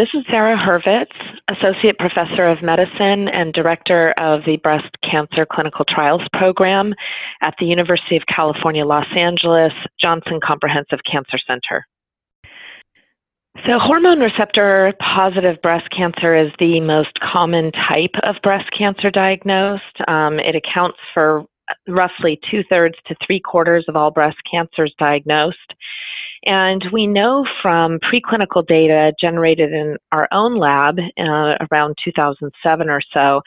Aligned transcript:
This 0.00 0.08
is 0.14 0.24
Sara 0.30 0.56
Hurvitz, 0.56 1.12
Associate 1.50 1.94
Professor 1.98 2.48
of 2.48 2.62
Medicine 2.62 3.28
and 3.28 3.52
Director 3.52 4.14
of 4.18 4.40
the 4.46 4.56
Breast 4.56 4.88
Cancer 5.04 5.44
Clinical 5.44 5.84
Trials 5.86 6.22
Program 6.32 6.94
at 7.42 7.52
the 7.60 7.66
University 7.66 8.16
of 8.16 8.22
California, 8.34 8.86
Los 8.86 9.04
Angeles, 9.14 9.74
Jonsson 10.02 10.40
Comprehensive 10.42 11.00
Cancer 11.04 11.36
Center. 11.46 11.86
So, 13.66 13.78
hormone 13.78 14.20
receptor 14.20 14.94
positive 15.00 15.60
breast 15.60 15.88
cancer 15.94 16.34
is 16.34 16.50
the 16.58 16.80
most 16.80 17.20
common 17.20 17.70
type 17.70 18.16
of 18.22 18.36
breast 18.42 18.70
cancer 18.72 19.10
diagnosed. 19.10 20.00
Um, 20.08 20.40
it 20.40 20.56
accounts 20.56 20.96
for 21.12 21.44
roughly 21.86 22.40
two 22.50 22.62
thirds 22.70 22.94
to 23.06 23.14
three 23.26 23.38
quarters 23.38 23.84
of 23.86 23.96
all 23.96 24.10
breast 24.10 24.38
cancers 24.50 24.94
diagnosed. 24.98 25.74
And 26.44 26.82
we 26.92 27.06
know 27.06 27.44
from 27.62 27.98
preclinical 28.00 28.66
data 28.66 29.12
generated 29.20 29.72
in 29.72 29.96
our 30.12 30.26
own 30.32 30.56
lab 30.56 30.98
uh, 30.98 31.66
around 31.70 31.96
2007 32.02 32.88
or 32.88 33.00
so 33.12 33.42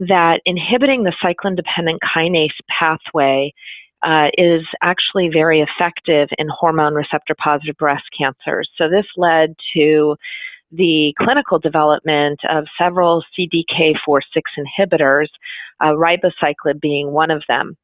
that 0.00 0.40
inhibiting 0.44 1.04
the 1.04 1.14
cyclin 1.22 1.56
dependent 1.56 2.02
kinase 2.02 2.50
pathway 2.78 3.52
uh, 4.02 4.28
is 4.36 4.62
actually 4.82 5.30
very 5.32 5.60
effective 5.62 6.28
in 6.38 6.48
hormone 6.50 6.94
receptor 6.94 7.34
positive 7.42 7.76
breast 7.76 8.04
cancers. 8.16 8.68
So 8.76 8.88
this 8.88 9.06
led 9.16 9.54
to 9.74 10.16
the 10.70 11.14
clinical 11.18 11.58
development 11.58 12.40
of 12.50 12.66
several 12.78 13.24
CDK4/6 13.38 14.20
inhibitors, 14.58 15.28
uh, 15.80 15.92
ribociclib 15.92 16.80
being 16.80 17.12
one 17.12 17.30
of 17.30 17.42
them. 17.48 17.76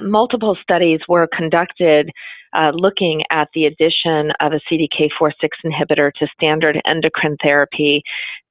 Multiple 0.00 0.56
studies 0.62 1.00
were 1.08 1.26
conducted 1.34 2.10
uh, 2.54 2.72
looking 2.74 3.22
at 3.30 3.48
the 3.54 3.66
addition 3.66 4.32
of 4.40 4.52
a 4.52 4.60
CDK4/6 4.70 5.32
inhibitor 5.64 6.12
to 6.14 6.26
standard 6.34 6.80
endocrine 6.86 7.36
therapy 7.42 8.02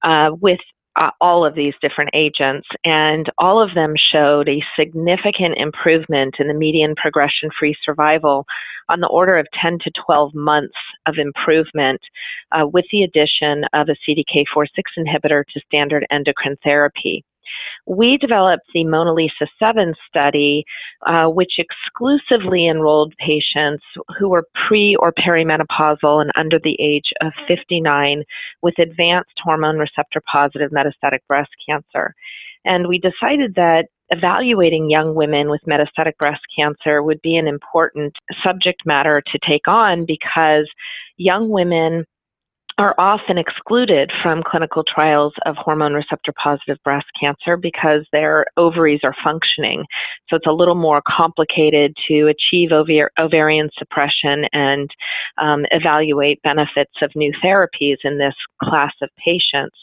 uh, 0.04 0.32
with 0.40 0.60
uh, 0.98 1.10
all 1.20 1.46
of 1.46 1.56
these 1.56 1.74
different 1.82 2.10
agents, 2.14 2.68
and 2.86 3.30
all 3.38 3.62
of 3.62 3.74
them 3.76 3.94
showed 4.12 4.48
a 4.48 4.64
significant 4.80 5.58
improvement 5.58 6.36
in 6.40 6.48
the 6.48 6.54
median 6.54 6.96
progression 6.96 7.50
free 7.60 7.76
survival 7.84 8.46
on 8.88 9.00
the 9.00 9.08
order 9.08 9.38
of 9.38 9.48
10 9.62 9.80
to 9.84 9.92
12 10.06 10.34
months 10.34 10.76
of 11.08 11.16
improvement 11.18 12.00
uh, 12.52 12.66
with 12.66 12.86
the 12.92 13.04
addition 13.04 13.66
of 13.74 13.90
a 13.90 13.96
CDK4/6 14.08 14.68
inhibitor 14.98 15.44
to 15.54 15.60
standard 15.68 16.06
endocrine 16.12 16.56
therapy. 16.64 17.24
We 17.88 18.18
developed 18.18 18.66
the 18.74 18.84
MONALEESA 18.84 19.48
7 19.60 19.94
study, 20.08 20.64
uh, 21.06 21.28
which 21.28 21.60
exclusively 21.60 22.68
enrolled 22.68 23.14
patients 23.20 23.84
who 24.18 24.30
were 24.30 24.48
pre 24.68 24.96
or 25.00 25.14
perimenopausal 25.14 26.22
and 26.22 26.32
under 26.36 26.60
the 26.64 26.78
age 26.80 27.12
of 27.22 27.32
59 27.48 28.24
with 28.62 28.80
advanced 28.80 29.34
hormone 29.44 29.78
receptor 29.78 30.22
positive 30.32 30.72
metastatic 30.72 31.20
breast 31.28 31.52
cancer. 31.68 32.14
And 32.66 32.88
we 32.88 33.00
decided 33.00 33.54
that 33.56 33.86
evaluating 34.10 34.90
young 34.90 35.16
women 35.16 35.50
with 35.50 35.62
metastatic 35.68 36.18
breast 36.18 36.42
cancer 36.58 37.02
would 37.02 37.22
be 37.22 37.36
an 37.36 37.48
important 37.48 38.14
subject 38.44 38.82
matter 38.86 39.22
to 39.32 39.40
take 39.48 39.68
on 39.68 40.06
because 40.06 40.70
young 41.18 41.50
women 41.50 42.06
are 42.78 42.96
often 42.98 43.38
excluded 43.38 44.12
from 44.22 44.44
clinical 44.44 44.84
trials 44.84 45.34
of 45.46 45.56
hormone 45.56 45.94
receptor 45.94 46.34
positive 46.34 46.78
breast 46.84 47.06
cancer 47.20 47.56
because 47.56 48.06
their 48.12 48.46
ovaries 48.58 49.00
are 49.04 49.16
functioning. 49.24 49.86
So 50.30 50.36
it's 50.36 50.46
a 50.46 50.52
little 50.52 50.76
more 50.76 51.02
complicated 51.08 51.96
to 52.10 52.28
achieve 52.28 52.70
ovar- 52.72 53.12
ovarian 53.18 53.70
suppression 53.78 54.46
and 54.52 54.90
um, 55.42 55.66
evaluate 55.72 56.42
benefits 56.42 56.94
of 57.02 57.12
new 57.16 57.32
therapies 57.44 57.98
in 58.04 58.18
this 58.18 58.36
class 58.62 58.94
of 59.02 59.10
patients. 59.24 59.78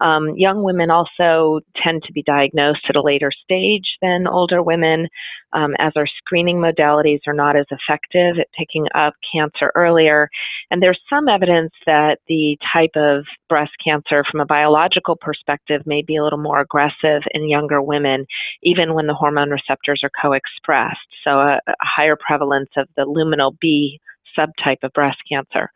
Um, 0.00 0.36
young 0.36 0.62
women 0.62 0.90
also 0.90 1.60
tend 1.82 2.02
to 2.04 2.12
be 2.12 2.22
diagnosed 2.22 2.86
at 2.88 2.96
a 2.96 3.02
later 3.02 3.30
stage 3.44 3.96
than 4.00 4.26
older 4.26 4.62
women, 4.62 5.08
um, 5.52 5.74
as 5.78 5.92
our 5.96 6.06
screening 6.18 6.58
modalities 6.58 7.20
are 7.26 7.34
not 7.34 7.56
as 7.56 7.66
effective 7.70 8.38
at 8.38 8.48
picking 8.56 8.86
up 8.94 9.14
cancer 9.32 9.72
earlier. 9.74 10.28
And 10.70 10.82
there's 10.82 11.00
some 11.08 11.28
evidence 11.28 11.72
that 11.86 12.18
the 12.28 12.56
type 12.72 12.96
of 12.96 13.24
breast 13.48 13.72
cancer, 13.84 14.24
from 14.30 14.40
a 14.40 14.46
biological 14.46 15.16
perspective, 15.16 15.82
may 15.86 16.02
be 16.02 16.16
a 16.16 16.22
little 16.22 16.38
more 16.38 16.60
aggressive 16.60 17.22
in 17.32 17.48
younger 17.48 17.82
women, 17.82 18.26
even 18.62 18.94
when 18.94 19.06
the 19.06 19.14
hormone 19.14 19.50
receptors 19.50 20.00
are 20.02 20.10
co 20.20 20.32
expressed. 20.32 20.98
So, 21.24 21.30
a, 21.30 21.60
a 21.66 21.74
higher 21.82 22.16
prevalence 22.16 22.70
of 22.76 22.88
the 22.96 23.02
luminal 23.02 23.56
B 23.60 24.00
subtype 24.38 24.82
of 24.82 24.92
breast 24.92 25.18
cancer. 25.30 25.70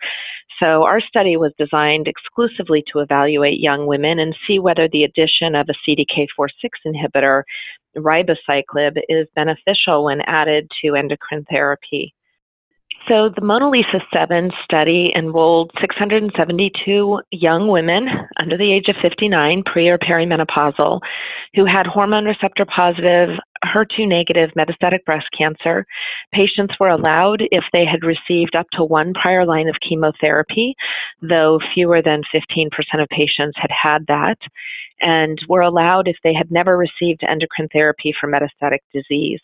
So 0.60 0.84
our 0.84 1.00
study 1.00 1.36
was 1.36 1.52
designed 1.58 2.06
exclusively 2.06 2.84
to 2.92 3.00
evaluate 3.00 3.58
young 3.58 3.86
women 3.86 4.20
and 4.20 4.36
see 4.46 4.58
whether 4.60 4.88
the 4.88 5.02
addition 5.02 5.56
of 5.56 5.68
a 5.68 5.74
CDK4/6 5.84 6.70
inhibitor, 6.86 7.42
ribociclib, 7.96 9.00
is 9.08 9.26
beneficial 9.34 10.04
when 10.04 10.20
added 10.22 10.70
to 10.82 10.94
endocrine 10.94 11.44
therapy. 11.50 12.14
So 13.08 13.28
the 13.30 13.40
MONALEESA 13.40 14.00
7 14.12 14.52
study 14.62 15.12
enrolled 15.16 15.72
672 15.80 17.20
young 17.32 17.66
women 17.66 18.08
under 18.38 18.56
the 18.56 18.72
age 18.72 18.88
of 18.88 18.94
59, 19.02 19.64
pre 19.64 19.88
or 19.88 19.98
perimenopausal, 19.98 21.00
who 21.54 21.64
had 21.64 21.88
hormone 21.88 22.26
receptor 22.26 22.64
positive, 22.64 23.30
HER2 23.64 24.08
negative 24.08 24.50
metastatic 24.56 25.04
breast 25.04 25.26
cancer. 25.36 25.86
Patients 26.32 26.74
were 26.80 26.88
allowed 26.88 27.42
if 27.50 27.64
they 27.72 27.84
had 27.84 28.02
received 28.02 28.56
up 28.56 28.66
to 28.72 28.84
one 28.84 29.14
prior 29.14 29.46
line 29.46 29.68
of 29.68 29.76
chemotherapy, 29.86 30.74
though 31.20 31.60
fewer 31.74 32.02
than 32.02 32.22
15% 32.34 32.68
of 33.00 33.08
patients 33.08 33.56
had 33.56 33.70
had 33.70 34.06
that, 34.08 34.38
and 35.00 35.38
were 35.48 35.60
allowed 35.60 36.08
if 36.08 36.16
they 36.24 36.34
had 36.34 36.50
never 36.50 36.76
received 36.76 37.22
endocrine 37.28 37.68
therapy 37.72 38.14
for 38.18 38.30
metastatic 38.30 38.80
disease. 38.92 39.40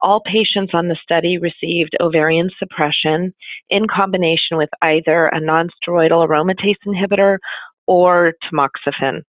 All 0.00 0.20
patients 0.20 0.70
on 0.74 0.88
the 0.88 0.96
study 1.02 1.38
received 1.38 1.96
ovarian 2.00 2.50
suppression 2.58 3.34
in 3.68 3.88
combination 3.88 4.56
with 4.56 4.70
either 4.82 5.26
a 5.26 5.40
nonsteroidal 5.40 6.26
aromatase 6.26 6.76
inhibitor 6.86 7.38
or 7.86 8.34
tamoxifen. 8.44 9.22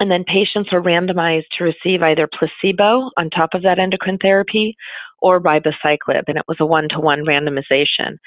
And 0.00 0.10
then 0.10 0.24
patients 0.24 0.72
were 0.72 0.82
randomized 0.82 1.44
to 1.58 1.64
receive 1.64 2.02
either 2.02 2.28
placebo 2.38 3.10
on 3.16 3.30
top 3.30 3.50
of 3.54 3.62
that 3.62 3.78
endocrine 3.78 4.18
therapy 4.18 4.76
or 5.20 5.40
ribociclib, 5.40 6.24
and 6.28 6.36
it 6.36 6.44
was 6.48 6.58
a 6.60 6.66
one 6.66 6.88
to 6.90 7.00
one 7.00 7.24
randomization. 7.24 8.18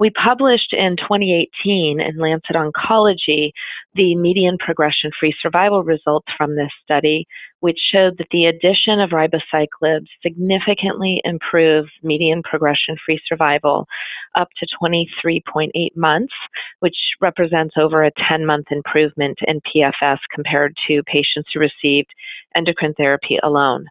We 0.00 0.08
published 0.08 0.72
in 0.72 0.96
2018 0.96 2.00
in 2.00 2.16
Lancet 2.16 2.56
Oncology 2.56 3.50
the 3.94 4.16
median 4.16 4.56
progression 4.56 5.10
free 5.20 5.34
survival 5.42 5.84
results 5.84 6.26
from 6.38 6.56
this 6.56 6.70
study, 6.82 7.26
which 7.60 7.78
showed 7.92 8.16
that 8.16 8.28
the 8.30 8.46
addition 8.46 8.98
of 8.98 9.10
ribociclib 9.10 10.06
significantly 10.22 11.20
improved 11.24 11.90
median 12.02 12.42
progression 12.42 12.96
free 13.04 13.20
survival 13.28 13.86
up 14.34 14.48
to 14.58 14.66
23.8 14.82 15.68
months, 15.96 16.32
which 16.78 16.96
represents 17.20 17.74
over 17.78 18.02
a 18.02 18.12
10 18.26 18.46
month 18.46 18.68
improvement 18.70 19.38
in 19.46 19.60
PFS 19.60 20.18
compared 20.34 20.74
to 20.88 21.02
patients 21.02 21.50
who 21.52 21.60
received 21.60 22.08
endocrine 22.56 22.94
therapy 22.94 23.38
alone. 23.42 23.84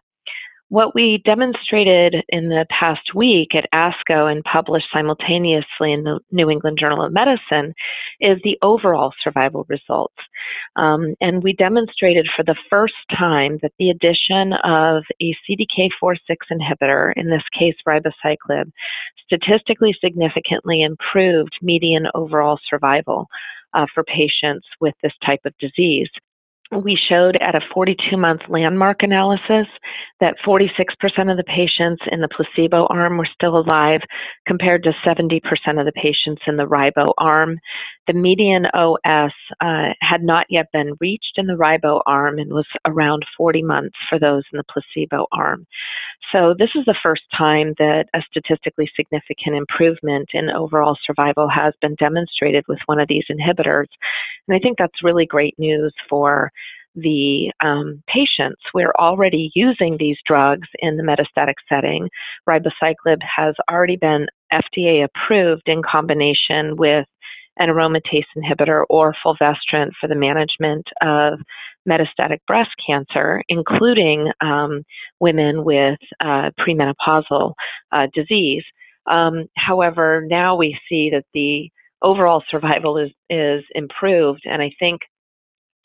What 0.70 0.94
we 0.94 1.20
demonstrated 1.24 2.14
in 2.28 2.48
the 2.48 2.64
past 2.70 3.12
week 3.12 3.56
at 3.56 3.68
ASCO 3.74 4.30
and 4.30 4.44
published 4.44 4.86
simultaneously 4.94 5.92
in 5.92 6.04
the 6.04 6.20
New 6.30 6.48
England 6.48 6.78
Journal 6.78 7.04
of 7.04 7.12
Medicine 7.12 7.74
is 8.20 8.38
the 8.44 8.56
overall 8.62 9.12
survival 9.20 9.66
results. 9.68 10.14
Um, 10.76 11.16
and 11.20 11.42
we 11.42 11.54
demonstrated 11.54 12.28
for 12.36 12.44
the 12.44 12.54
first 12.70 12.94
time 13.10 13.58
that 13.62 13.72
the 13.80 13.90
addition 13.90 14.52
of 14.62 15.02
a 15.20 15.34
CDK4/6 15.44 16.36
inhibitor, 16.52 17.14
in 17.16 17.30
this 17.30 17.42
case 17.58 17.74
ribociclib, 17.84 18.70
statistically 19.24 19.92
significantly 20.00 20.82
improved 20.82 21.58
median 21.60 22.06
overall 22.14 22.60
survival 22.70 23.26
uh, 23.74 23.86
for 23.92 24.04
patients 24.04 24.68
with 24.80 24.94
this 25.02 25.14
type 25.26 25.40
of 25.44 25.52
disease 25.58 26.10
we 26.72 26.96
showed 26.96 27.36
at 27.36 27.54
a 27.54 27.60
42 27.74 28.16
month 28.16 28.42
landmark 28.48 29.02
analysis 29.02 29.66
that 30.20 30.36
46% 30.46 30.70
of 31.30 31.36
the 31.36 31.44
patients 31.44 32.02
in 32.12 32.20
the 32.20 32.28
placebo 32.28 32.86
arm 32.86 33.18
were 33.18 33.28
still 33.34 33.58
alive 33.58 34.00
compared 34.46 34.84
to 34.84 34.92
70% 35.04 35.40
of 35.78 35.86
the 35.86 35.92
patients 35.94 36.42
in 36.46 36.56
the 36.56 36.66
ribo 36.66 37.12
arm. 37.18 37.58
The 38.06 38.12
median 38.12 38.66
OS 38.66 39.32
uh, 39.60 39.94
had 40.00 40.22
not 40.22 40.46
yet 40.48 40.66
been 40.72 40.94
reached 41.00 41.34
in 41.36 41.46
the 41.46 41.54
ribo 41.54 42.02
arm 42.06 42.38
and 42.38 42.52
was 42.52 42.66
around 42.86 43.24
40 43.36 43.62
months 43.62 43.96
for 44.08 44.18
those 44.18 44.44
in 44.52 44.58
the 44.58 44.64
placebo 44.64 45.26
arm. 45.32 45.66
So, 46.32 46.54
this 46.56 46.70
is 46.74 46.84
the 46.84 46.96
first 47.02 47.22
time 47.36 47.74
that 47.78 48.06
a 48.14 48.20
statistically 48.30 48.90
significant 48.94 49.56
improvement 49.56 50.28
in 50.32 50.50
overall 50.50 50.96
survival 51.04 51.48
has 51.48 51.74
been 51.80 51.94
demonstrated 51.96 52.64
with 52.68 52.78
one 52.86 53.00
of 53.00 53.08
these 53.08 53.24
inhibitors. 53.30 53.86
And 54.46 54.56
I 54.56 54.58
think 54.58 54.78
that's 54.78 55.02
really 55.02 55.26
great 55.26 55.58
news 55.58 55.92
for 56.08 56.52
the 56.94 57.52
um, 57.64 58.02
patients. 58.08 58.60
We're 58.74 58.92
already 58.98 59.50
using 59.54 59.96
these 59.98 60.18
drugs 60.26 60.68
in 60.80 60.96
the 60.96 61.02
metastatic 61.02 61.54
setting. 61.68 62.08
Ribociclib 62.48 63.18
has 63.22 63.54
already 63.70 63.96
been 63.96 64.26
FDA 64.52 65.04
approved 65.04 65.62
in 65.66 65.82
combination 65.82 66.76
with 66.76 67.06
an 67.58 67.68
aromatase 67.68 68.24
inhibitor 68.36 68.84
or 68.88 69.14
fulvestrant 69.22 69.92
for 70.00 70.08
the 70.08 70.14
management 70.14 70.86
of 71.02 71.38
metastatic 71.88 72.38
breast 72.46 72.70
cancer, 72.86 73.42
including 73.48 74.30
um, 74.40 74.82
women 75.20 75.64
with 75.64 75.98
uh, 76.20 76.50
premenopausal 76.58 77.54
uh, 77.92 78.06
disease. 78.14 78.64
Um, 79.06 79.46
however, 79.56 80.24
now 80.28 80.56
we 80.56 80.78
see 80.88 81.10
that 81.10 81.24
the 81.34 81.70
overall 82.02 82.42
survival 82.50 82.96
is, 82.98 83.10
is 83.28 83.64
improved, 83.74 84.42
and 84.44 84.62
I 84.62 84.72
think 84.78 85.00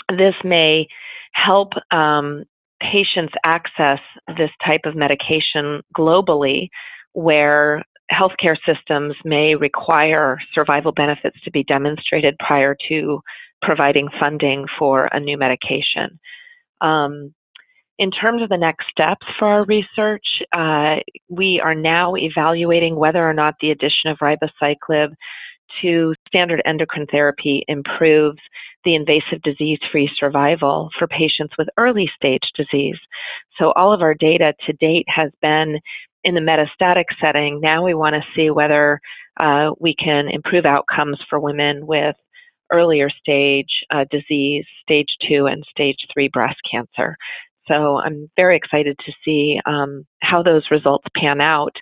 this 0.10 0.36
may 0.44 0.88
help 1.34 1.74
um, 1.92 2.44
patients 2.82 3.34
access 3.46 4.00
this 4.38 4.52
type 4.66 4.82
of 4.86 4.96
medication 4.96 5.82
globally 5.98 6.70
where 7.14 7.84
healthcare 8.12 8.58
systems 8.66 9.16
may 9.24 9.56
require 9.56 10.38
survival 10.54 10.92
benefits 10.92 11.40
to 11.44 11.52
be 11.52 11.64
demonstrated 11.64 12.36
prior 12.40 12.76
to 12.88 13.20
providing 13.62 14.10
funding 14.19 14.66
for 14.78 15.06
a 15.12 15.19
new 15.19 15.38
medication. 15.38 16.19
Um, 16.81 17.34
in 17.98 18.12
terms 18.12 18.42
of 18.42 18.50
the 18.50 18.57
next 18.57 18.86
steps 18.92 19.25
for 19.40 19.48
our 19.48 19.66
research, 19.66 20.25
uh, 20.54 20.98
we 21.30 21.62
are 21.63 21.75
now 21.75 22.16
evaluating 22.16 22.96
whether 22.96 23.28
or 23.28 23.34
not 23.34 23.56
the 23.62 23.72
addition 23.72 24.12
of 24.12 24.18
ribociclib 24.18 25.13
to 25.81 26.13
standard 26.28 26.62
endocrine 26.66 27.07
therapy 27.07 27.63
improves 27.68 28.40
the 28.84 28.96
invasive 28.96 29.42
disease 29.44 29.80
free 29.92 30.10
survival 30.19 30.90
for 30.98 31.08
patients 31.08 31.54
with 31.58 31.68
early 31.78 32.10
stage 32.16 32.44
disease. 32.56 33.00
So, 33.58 33.72
all 33.72 33.92
of 33.92 34.01
our 34.01 34.13
data 34.13 34.54
to 34.66 34.74
date 34.74 35.06
has 35.08 35.31
been 35.42 35.80
in 36.24 36.36
the 36.36 36.42
metastatic 36.42 37.06
setting. 37.22 37.62
Now 37.62 37.84
we 37.84 37.94
want 37.94 38.16
to 38.16 38.22
see 38.36 38.50
whether 38.50 39.00
uh, 39.40 39.72
we 39.80 39.96
can 39.96 40.28
improve 40.28 40.66
outcomes 40.66 41.19
for 41.30 41.40
women 41.40 41.86
with 41.86 42.16
earlier 42.72 43.10
stage 43.10 43.70
uh, 43.92 44.06
disease, 44.10 44.66
stage 44.82 45.08
two 45.28 45.46
and 45.48 45.64
stage 45.70 45.98
three 46.14 46.30
breast 46.30 46.58
cancer. 46.70 47.16
So 47.68 47.98
I'm 47.98 48.30
very 48.36 48.56
excited 48.56 48.98
to 49.06 49.12
see 49.24 49.60
um, 49.66 50.06
how 50.22 50.44
those 50.44 50.64
results 50.70 51.06
pan 51.16 51.42
out 51.42 51.76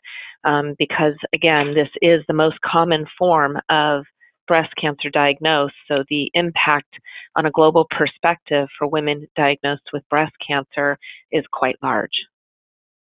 um, 0.45 0.75
because, 0.79 1.15
again, 1.33 1.73
this 1.73 1.89
is 2.01 2.21
the 2.27 2.33
most 2.33 2.57
common 2.65 3.05
form 3.17 3.57
of 3.69 4.05
breast 4.47 4.73
cancer 4.79 5.09
diagnosed. 5.09 5.75
So 5.87 6.03
the 6.09 6.29
impact 6.33 6.93
on 7.35 7.45
a 7.45 7.51
global 7.51 7.87
perspective 7.89 8.67
for 8.77 8.87
women 8.87 9.27
diagnosed 9.35 9.89
with 9.91 10.07
breast 10.09 10.33
cancer 10.45 10.97
is 11.31 11.43
quite 11.51 11.75
large. 11.81 12.11